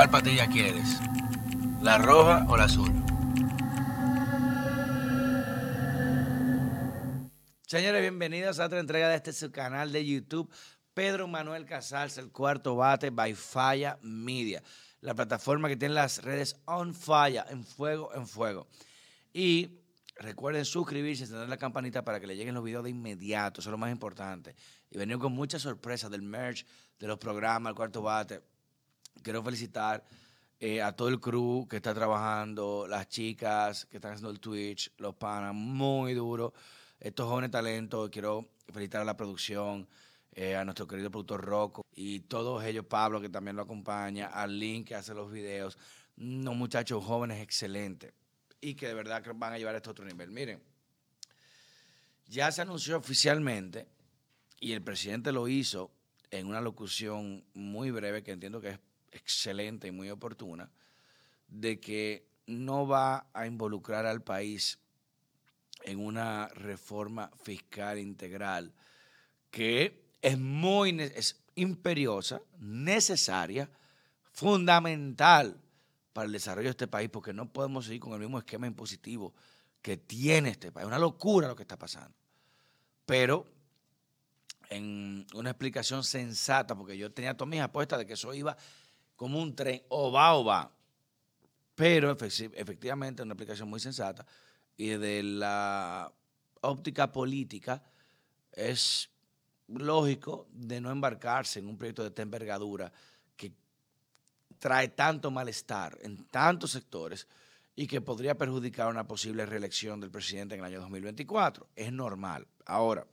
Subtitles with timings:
[0.00, 0.98] ¿Cuál patilla quieres?
[1.82, 2.90] ¿La roja o la azul?
[7.66, 10.50] Señores, bienvenidos a otra entrega de este su canal de YouTube.
[10.94, 14.62] Pedro Manuel Casals, el cuarto bate by Falla Media,
[15.02, 18.68] la plataforma que tiene las redes on fire, en fuego, en fuego.
[19.34, 19.82] Y
[20.16, 23.72] recuerden suscribirse tener la campanita para que le lleguen los videos de inmediato, eso es
[23.72, 24.56] lo más importante.
[24.90, 26.64] Y venimos con muchas sorpresas del merch,
[26.98, 28.40] de los programas, el cuarto bate.
[29.22, 30.04] Quiero felicitar
[30.58, 34.92] eh, a todo el crew que está trabajando, las chicas que están haciendo el Twitch,
[34.98, 36.52] los panas, muy duro.
[36.98, 39.88] Estos jóvenes talentos, quiero felicitar a la producción,
[40.32, 44.58] eh, a nuestro querido productor Rocco y todos ellos, Pablo que también lo acompaña, al
[44.58, 45.78] Link que hace los videos,
[46.16, 48.12] unos muchachos jóvenes excelentes
[48.60, 50.30] y que de verdad van a llevar esto a otro nivel.
[50.30, 50.62] Miren,
[52.26, 53.88] ya se anunció oficialmente
[54.60, 55.90] y el presidente lo hizo
[56.30, 58.78] en una locución muy breve que entiendo que es
[59.12, 60.70] excelente y muy oportuna,
[61.48, 64.78] de que no va a involucrar al país
[65.84, 68.72] en una reforma fiscal integral
[69.50, 73.68] que es muy es imperiosa, necesaria,
[74.32, 75.60] fundamental
[76.12, 79.34] para el desarrollo de este país, porque no podemos seguir con el mismo esquema impositivo
[79.82, 80.84] que tiene este país.
[80.84, 82.14] Es una locura lo que está pasando.
[83.06, 83.46] Pero
[84.68, 88.56] en una explicación sensata, porque yo tenía todas mis apuestas de que eso iba
[89.20, 90.72] como un tren, o va o va.
[91.74, 94.24] Pero efectivamente, una explicación muy sensata
[94.78, 96.10] y de la
[96.62, 97.82] óptica política
[98.50, 99.10] es
[99.68, 102.90] lógico de no embarcarse en un proyecto de esta envergadura
[103.36, 103.52] que
[104.58, 107.28] trae tanto malestar en tantos sectores
[107.76, 111.68] y que podría perjudicar una posible reelección del presidente en el año 2024.
[111.76, 112.46] Es normal.
[112.64, 113.06] Ahora,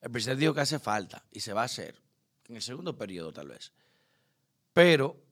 [0.00, 1.94] el presidente dijo que hace falta y se va a hacer
[2.48, 3.72] en el segundo periodo tal vez.
[4.74, 5.22] Pero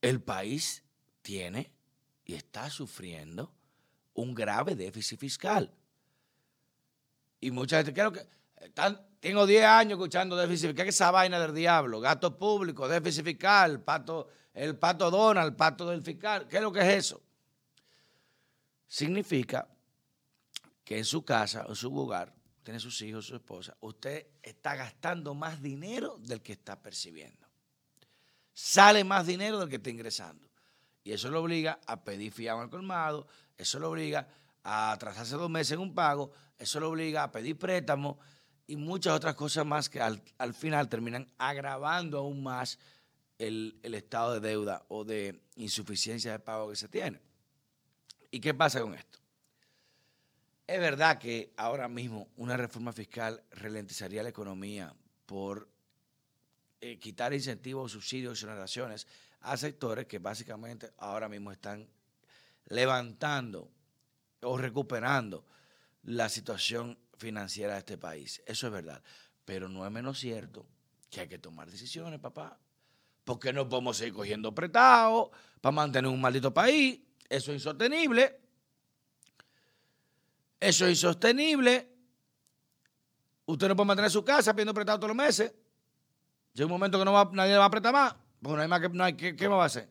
[0.00, 0.82] el país
[1.20, 1.72] tiene
[2.24, 3.52] y está sufriendo
[4.14, 5.74] un grave déficit fiscal.
[7.40, 8.26] Y mucha gente, creo que
[9.20, 10.84] tengo 10 años escuchando déficit fiscal.
[10.84, 12.00] ¿Qué es esa vaina del diablo?
[12.00, 16.46] Gasto público, déficit fiscal, pato, el pato Donald, el pato del fiscal.
[16.48, 17.20] ¿Qué es lo que es eso?
[18.86, 19.68] Significa
[20.84, 22.32] que en su casa, en su hogar,
[22.62, 27.45] tiene sus hijos, su esposa, usted está gastando más dinero del que está percibiendo.
[28.58, 30.48] Sale más dinero del que está ingresando.
[31.04, 33.28] Y eso lo obliga a pedir fiado al colmado,
[33.58, 34.26] eso lo obliga
[34.62, 38.16] a atrasarse dos meses en un pago, eso lo obliga a pedir préstamos
[38.66, 40.22] y muchas otras cosas más que al,
[40.54, 42.78] final terminan agravando aún más
[43.36, 47.20] el, el, estado de deuda o de insuficiencia de pago que se tiene.
[48.30, 49.18] ¿Y qué pasa con esto?
[50.66, 54.94] Es verdad que ahora mismo una reforma fiscal ralentizaría la economía
[55.26, 55.68] por
[56.80, 59.06] eh, quitar incentivos, subsidios, exoneraciones
[59.40, 61.88] a sectores que básicamente ahora mismo están
[62.66, 63.70] levantando
[64.42, 65.44] o recuperando
[66.02, 68.42] la situación financiera de este país.
[68.46, 69.02] Eso es verdad.
[69.44, 70.66] Pero no es menos cierto
[71.10, 72.58] que hay que tomar decisiones, papá.
[73.24, 77.00] Porque no podemos seguir cogiendo prestados para mantener un maldito país.
[77.28, 78.40] Eso es insostenible.
[80.60, 81.92] Eso es insostenible.
[83.46, 85.52] Usted no puede mantener su casa pidiendo prestado todos los meses.
[86.56, 88.16] Llega un momento que no va, nadie va a prestar más.
[88.40, 89.90] Porque no hay más que, no hay, ¿qué, ¿qué va a hacer?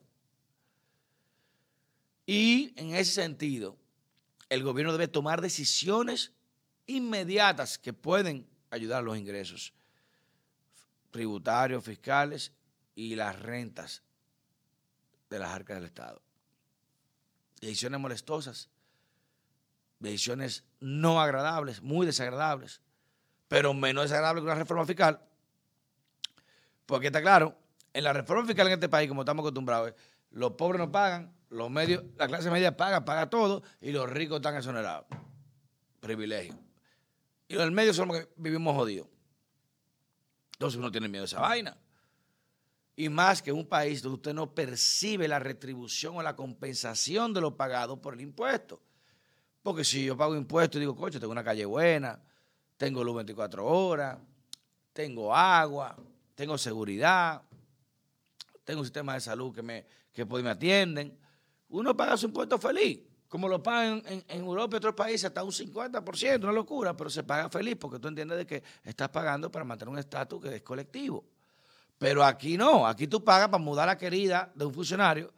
[2.25, 3.77] Y en ese sentido,
[4.49, 6.33] el gobierno debe tomar decisiones
[6.87, 9.73] inmediatas que pueden ayudar a los ingresos
[11.11, 12.51] tributarios, fiscales
[12.95, 14.01] y las rentas
[15.29, 16.19] de las arcas del Estado.
[17.61, 18.69] Decisiones molestosas,
[19.99, 22.81] decisiones no agradables, muy desagradables,
[23.47, 25.21] pero menos desagradables que una reforma fiscal.
[26.85, 27.57] Porque está claro,
[27.94, 29.94] en la reforma fiscal en este país, como estamos acostumbrados,
[30.31, 34.38] los pobres no pagan, los medios, la clase media paga, paga todo, y los ricos
[34.38, 35.06] están exonerados.
[36.00, 36.57] Privilegio.
[37.47, 39.08] Y los del medio somos que vivimos jodidos.
[40.53, 41.78] Entonces uno tiene miedo de esa vaina.
[42.96, 47.41] Y más que un país donde usted no percibe la retribución o la compensación de
[47.41, 48.81] lo pagado por el impuesto.
[49.61, 52.22] Porque si yo pago impuestos y digo, coche, tengo una calle buena,
[52.78, 54.17] tengo luz 24 horas,
[54.93, 55.97] tengo agua,
[56.35, 57.41] tengo seguridad,
[58.64, 61.17] tengo un sistema de salud que me, que me atienden,
[61.70, 65.52] uno paga su impuesto feliz, como lo pagan en, Europa y otros países, hasta un
[65.52, 69.66] 50%, una locura, pero se paga feliz porque tú entiendes de que estás pagando para
[69.66, 71.26] mantener un estatus que es colectivo.
[71.97, 75.34] Pero aquí no, aquí tú pagas para mudar la querida de un funcionario,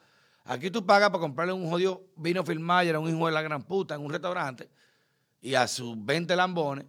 [0.46, 3.62] aquí tú pagas para comprarle un jodido vino Filmayer a un hijo de la gran
[3.64, 4.70] puta en un restaurante
[5.42, 6.86] y a sus 20 lambones.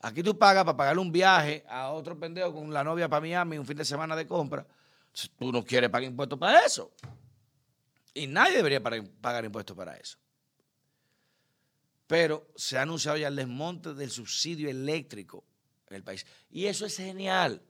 [0.00, 3.58] Aquí tú pagas para pagarle un viaje a otro pendejo con la novia para Miami
[3.58, 4.66] un fin de semana de compra
[5.38, 6.92] Tú no quieres pagar impuestos para eso.
[8.12, 10.18] Y nadie debería pagar impuestos para eso.
[12.06, 15.44] Pero se ha anunciado ya el desmonte del subsidio eléctrico
[15.88, 16.26] en el país.
[16.50, 17.62] Y eso es genial.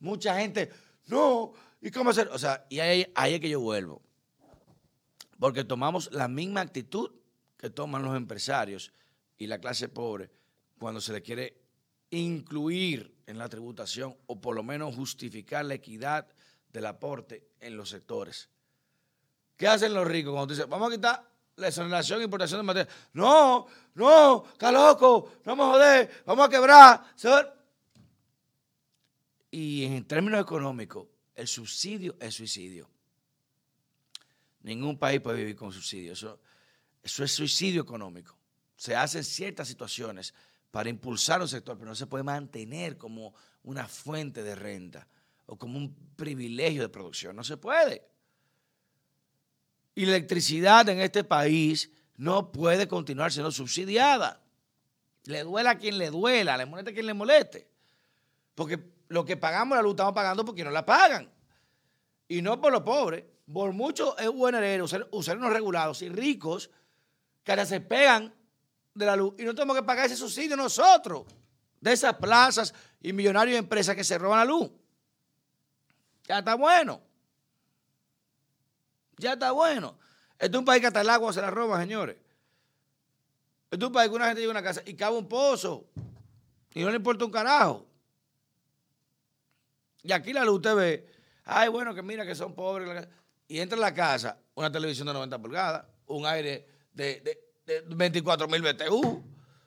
[0.00, 0.70] Mucha gente,
[1.06, 2.28] no, ¿y cómo hacer?
[2.28, 4.02] O sea, y ahí, ahí es que yo vuelvo.
[5.38, 7.12] Porque tomamos la misma actitud
[7.56, 8.92] que toman los empresarios
[9.38, 10.30] y la clase pobre
[10.78, 11.60] cuando se le quiere
[12.10, 16.26] incluir en la tributación o por lo menos justificar la equidad
[16.72, 18.48] del aporte en los sectores.
[19.56, 22.92] ¿Qué hacen los ricos cuando dicen, vamos a quitar la exoneración e importación de materia?
[23.12, 27.04] No, no, está loco, no a joder, vamos a quebrar.
[29.50, 32.88] Y en términos económicos, el subsidio es suicidio.
[34.62, 36.12] Ningún país puede vivir con subsidio.
[36.12, 36.40] Eso,
[37.02, 38.36] eso es suicidio económico.
[38.76, 40.34] Se hacen ciertas situaciones
[40.70, 45.06] para impulsar un sector, pero no se puede mantener como una fuente de renta
[45.46, 47.34] o como un privilegio de producción.
[47.34, 48.06] No se puede.
[49.94, 54.42] Y la electricidad en este país no puede continuar siendo subsidiada.
[55.24, 57.68] Le duela a quien le duela, le moleste a quien le moleste.
[58.54, 58.78] Porque
[59.08, 61.30] lo que pagamos la luz estamos pagando porque no la pagan.
[62.28, 63.24] Y no por los pobres.
[63.50, 66.70] Por mucho es buen usar, usar unos regulados y ricos
[67.42, 68.34] que ahora se pegan
[68.98, 71.24] de la luz y no tenemos que pagar ese subsidio nosotros,
[71.80, 74.70] de esas plazas y millonarios de empresas que se roban la luz.
[76.24, 77.00] Ya está bueno.
[79.16, 79.96] Ya está bueno.
[80.32, 82.16] Este es un país que hasta el agua se la roba, señores.
[83.70, 85.88] Este es un país que una gente llega a una casa y cabe un pozo
[86.74, 87.86] y no le importa un carajo.
[90.02, 91.12] Y aquí la luz usted ve,
[91.44, 93.08] ay, bueno, que mira que son pobres.
[93.46, 97.47] Y entra en la casa una televisión de 90 pulgadas, un aire de
[97.88, 99.22] 24 mil BTU,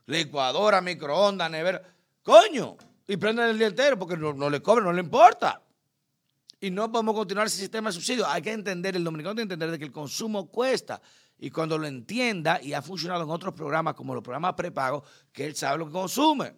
[0.07, 1.81] licuadora, microondas, nevera.
[2.24, 2.77] Coño,
[3.07, 5.62] y prenden el día entero porque no, le cobran, no le importa.
[6.59, 8.27] Y no podemos continuar ese sistema de subsidio.
[8.27, 11.01] Hay que entender, el dominicano tiene que entender de que el consumo cuesta.
[11.39, 15.45] Y cuando lo entienda, y ha funcionado en otros programas como los programas prepago, que
[15.45, 16.53] él sabe lo que consume.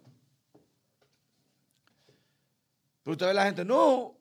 [3.01, 4.17] Pero usted ve la gente, no.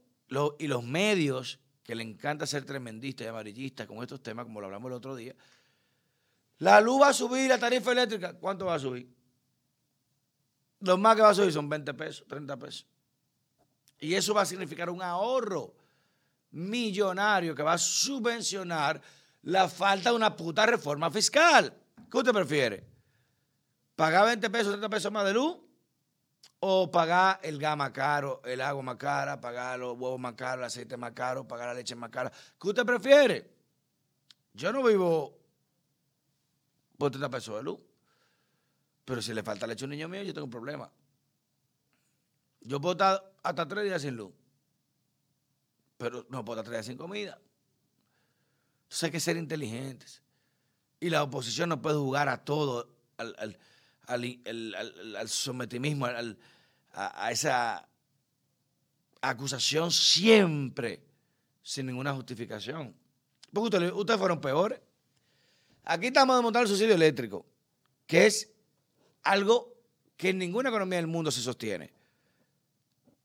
[0.58, 4.66] y los medios, que le encanta ser tremendistas y amarillistas con estos temas, como lo
[4.66, 5.34] hablamos el otro día,
[6.62, 9.12] la luz va a subir, la tarifa eléctrica, ¿cuánto va a subir?
[10.78, 12.86] Lo más que va a subir son 20 pesos, 30 pesos.
[13.98, 15.74] Y eso va a significar un ahorro
[16.52, 19.02] millonario que va a subvencionar
[19.42, 21.76] la falta de una puta reforma fiscal.
[22.08, 22.86] ¿Qué usted prefiere?
[23.96, 25.56] ¿Pagar 20 pesos, 30 pesos más de luz?
[26.60, 30.60] ¿O pagar el gas más caro, el agua más cara, pagar los huevos más caros,
[30.60, 32.30] el aceite más caro, pagar la leche más cara?
[32.30, 33.50] ¿Qué usted prefiere?
[34.54, 35.41] Yo no vivo
[37.02, 37.80] por 30 pesos de luz.
[39.04, 40.88] Pero si le falta leche a un niño mío, yo tengo un problema.
[42.60, 44.32] Yo puedo estar hasta tres días sin luz.
[45.98, 47.40] Pero no puedo estar tres días sin comida.
[48.84, 50.22] Entonces hay que ser inteligentes.
[51.00, 53.58] Y la oposición no puede jugar a todo, al,
[54.06, 57.88] al, sometimismo, a, esa
[59.20, 61.02] acusación siempre
[61.64, 62.94] sin ninguna justificación.
[63.52, 64.78] Porque ustedes fueron peores.
[65.84, 67.44] Aquí estamos de el subsidio eléctrico,
[68.06, 68.52] que es
[69.22, 69.74] algo
[70.16, 71.92] que en ninguna economía del mundo se sostiene,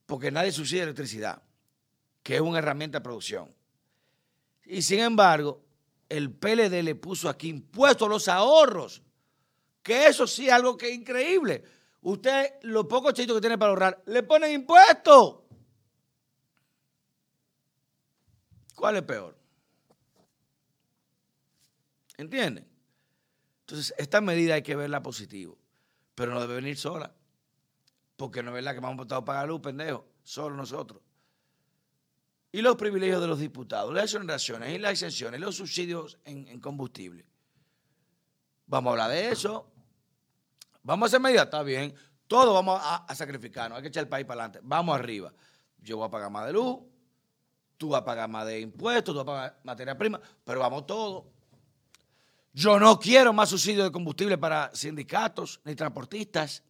[0.05, 1.41] porque nadie subsidia electricidad,
[2.23, 3.53] que es una herramienta de producción.
[4.65, 5.61] Y sin embargo,
[6.09, 9.03] el PLD le puso aquí impuesto a los ahorros,
[9.83, 11.63] que eso sí es algo que es increíble.
[12.01, 15.39] Usted, los pocos chitos que tiene para ahorrar, le ponen impuestos.
[18.75, 19.36] ¿Cuál es peor?
[22.17, 22.67] ¿Entienden?
[23.61, 25.57] Entonces, esta medida hay que verla positivo,
[26.15, 27.13] pero no debe venir sola.
[28.15, 31.01] Porque no es verdad que vamos a pagar luz, pendejo, solo nosotros.
[32.51, 37.25] Y los privilegios de los diputados, las exoneraciones y las exenciones, los subsidios en, combustible.
[38.65, 39.69] Vamos a hablar de eso.
[40.81, 41.93] Vamos a hacer medidas, está bien.
[42.25, 44.59] Todo vamos a, a sacrificarnos, hay que echar el país para adelante.
[44.63, 45.33] Vamos arriba.
[45.77, 46.79] Yo voy a pagar más de luz,
[47.77, 50.87] tú vas a pagar más de impuestos, tú vas a pagar materia prima, pero vamos
[50.87, 51.25] todos
[52.57, 56.63] yo no quiero más subsidio de combustible para sindicatos ni transportistas,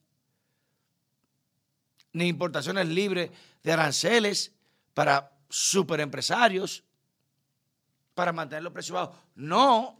[2.11, 3.31] ni importaciones libres
[3.63, 4.51] de aranceles
[4.93, 6.83] para superempresarios,
[8.13, 9.15] para mantener los precios bajos.
[9.35, 9.97] No,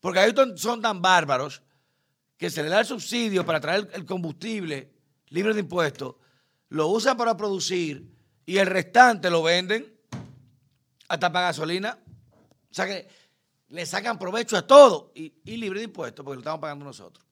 [0.00, 1.62] porque ahí son tan bárbaros
[2.36, 4.92] que se le da el subsidio para traer el combustible
[5.28, 6.16] libre de impuestos,
[6.68, 8.06] lo usan para producir
[8.44, 9.90] y el restante lo venden
[11.08, 11.98] hasta para gasolina.
[12.70, 13.27] O sea que
[13.68, 17.24] le sacan provecho a todo y, libre de impuestos porque lo estamos pagando nosotros.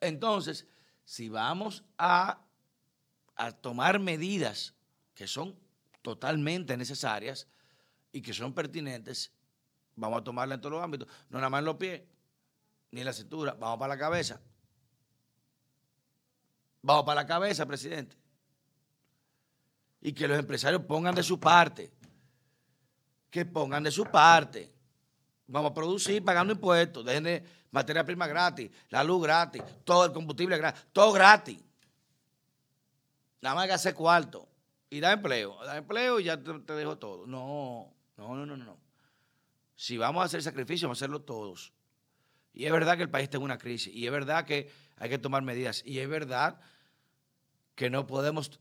[0.00, 0.66] Entonces,
[1.04, 2.42] si vamos a
[3.36, 4.74] a tomar medidas
[5.14, 5.58] que son
[6.02, 7.48] totalmente necesarias
[8.12, 9.32] y que son pertinentes,
[9.96, 12.02] vamos a tomarla en todos los ámbitos, no nada más en los pies,
[12.90, 14.40] ni en la cintura, vamos para la cabeza.
[16.82, 18.16] Vamos para la cabeza, presidente.
[20.00, 21.92] Y que los empresarios pongan de su parte.
[23.32, 24.70] Que pongan de su parte.
[25.46, 30.12] Vamos a producir pagando impuestos, dejen de materia prima gratis, la luz gratis, todo el
[30.12, 31.58] combustible gratis, todo gratis.
[33.40, 34.48] Nada más que hacer cuarto
[34.90, 37.26] y da empleo, da empleo y ya te, dejo todo.
[37.26, 38.78] No, no, no, no, no.
[39.74, 41.72] Si vamos a hacer sacrificio, vamos a hacerlo todos.
[42.52, 45.08] Y es verdad que el país está en una crisis, y es verdad que hay
[45.08, 46.60] que tomar medidas, y es verdad
[47.74, 48.60] que no podemos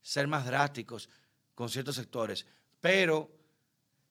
[0.00, 1.10] ser más drásticos
[1.54, 2.46] con ciertos sectores,
[2.80, 3.30] pero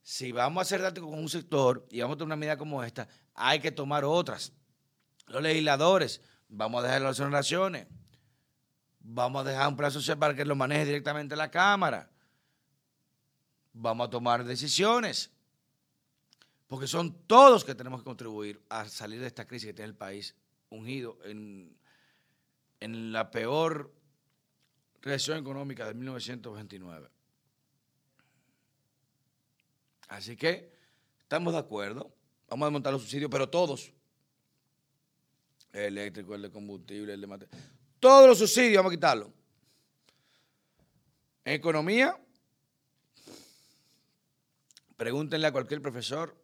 [0.05, 2.83] si vamos a ser drásticos con un sector y vamos a tomar una medida como
[2.83, 4.53] esta, hay que tomar otras.
[5.25, 7.87] Los legisladores, vamos a dejar las exoneraciones,
[8.99, 12.11] vamos a dejar un plazo social para que lo maneje directamente la Cámara,
[13.73, 15.31] vamos a tomar decisiones,
[16.67, 19.97] porque son todos que tenemos que contribuir a salir de esta crisis que tiene el
[19.97, 20.35] país
[20.69, 21.75] ungido en,
[22.79, 23.91] en la peor
[25.01, 27.14] recesión económica de 1929.
[30.07, 30.71] Así que
[31.21, 32.13] estamos de acuerdo,
[32.47, 33.91] vamos a desmontar los subsidios, pero todos,
[35.73, 37.61] el eléctrico, el de combustible, el de material,
[37.99, 39.29] todos los subsidios vamos a quitarlos.
[41.43, 42.19] En economía,
[44.97, 46.35] pregúntenle a cualquier profesor,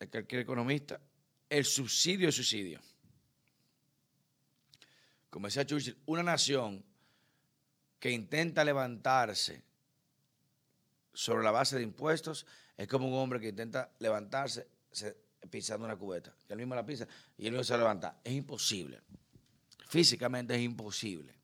[0.00, 1.00] a cualquier economista,
[1.48, 2.80] el subsidio es subsidio.
[5.30, 6.84] Como decía Churchill, una nación
[7.98, 9.62] que intenta levantarse
[11.12, 12.46] sobre la base de impuestos
[12.80, 14.66] es como un hombre que intenta levantarse
[15.50, 17.06] pisando una cubeta, que él mismo la pisa
[17.36, 18.22] y él mismo se levanta.
[18.24, 19.02] Es imposible.
[19.86, 21.34] Físicamente es imposible.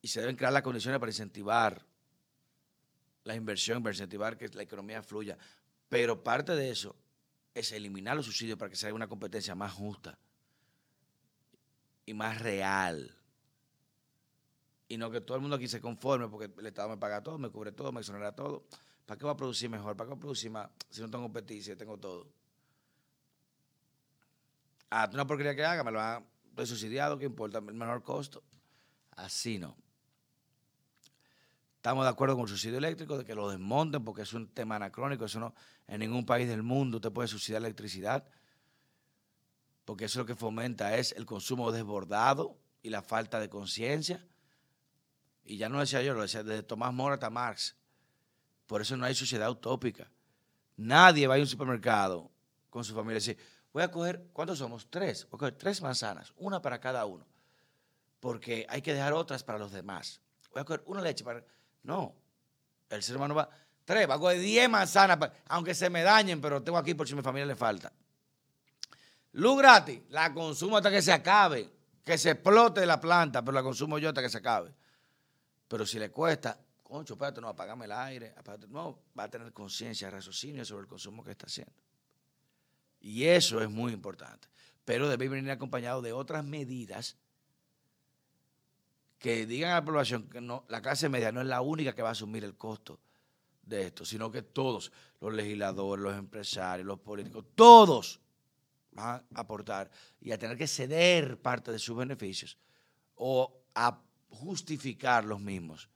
[0.00, 1.84] Y se deben crear las condiciones para incentivar
[3.24, 5.36] la inversión, para incentivar que la economía fluya.
[5.90, 6.96] Pero parte de eso
[7.52, 10.16] es eliminar los subsidios para que sea una competencia más justa
[12.06, 13.14] y más real
[14.88, 17.38] y no que todo el mundo aquí se conforme porque el Estado me paga todo,
[17.38, 18.64] me cubre todo, me exonera todo.
[19.06, 19.96] ¿Para qué va a producir mejor?
[19.96, 22.28] ¿Para qué va a producir más si no tengo petición, tengo todo?
[24.90, 26.22] Ah, una porquería que haga, me lo haga
[26.64, 27.58] subsidiado, ¿qué importa?
[27.58, 28.42] El menor costo.
[29.12, 29.76] Así no.
[31.76, 34.76] Estamos de acuerdo con el subsidio eléctrico, de que lo desmonten porque es un tema
[34.76, 35.24] anacrónico.
[35.24, 35.54] Eso no,
[35.86, 38.28] en ningún país del mundo usted puede subsidiar electricidad,
[39.84, 44.26] porque eso lo que fomenta es el consumo desbordado y la falta de conciencia
[45.46, 47.76] y ya no decía yo, lo decía desde Tomás Mora hasta Marx.
[48.66, 50.10] Por eso no hay sociedad utópica.
[50.76, 52.30] Nadie va a un supermercado
[52.68, 53.38] con su familia y decir,
[53.72, 54.88] voy a coger, ¿cuántos somos?
[54.90, 55.26] Tres.
[55.30, 57.26] Voy a coger tres manzanas, una para cada uno.
[58.20, 60.20] Porque hay que dejar otras para los demás.
[60.52, 61.42] Voy a coger una leche para...
[61.82, 62.14] No,
[62.90, 63.48] el ser humano va...
[63.84, 67.12] Tres, va a coger diez manzanas, aunque se me dañen, pero tengo aquí por si
[67.12, 67.92] a mi familia le falta.
[69.32, 71.70] Luz gratis, la consumo hasta que se acabe,
[72.02, 74.74] que se explote la planta, pero la consumo yo hasta que se acabe.
[75.68, 78.34] Pero si le cuesta, concho, espérate, no, apagame el aire,
[78.68, 81.74] no, va a tener conciencia, raciocinio sobre el consumo que está haciendo.
[83.00, 84.48] Y eso es muy importante.
[84.84, 87.16] Pero debe venir acompañado de otras medidas
[89.18, 92.02] que digan a la población que no, la clase media no es la única que
[92.02, 93.00] va a asumir el costo
[93.62, 98.20] de esto, sino que todos, los legisladores, los empresarios, los políticos, todos
[98.92, 99.90] van a aportar
[100.20, 102.56] y a tener que ceder parte de sus beneficios
[103.16, 105.88] o a justificar los mismos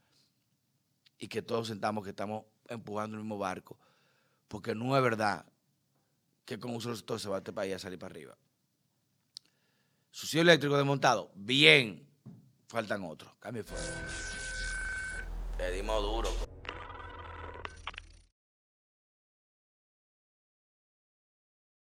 [1.20, 3.78] y que todos sentamos que estamos empujando el mismo barco,
[4.48, 5.44] porque no es verdad
[6.44, 8.36] que con un solo sector se va este país a salir para arriba.
[10.10, 12.08] Sucio eléctrico desmontado, bien,
[12.66, 13.32] faltan otros.
[13.38, 13.84] Cambio fuera.
[15.58, 16.49] Le dimos duro.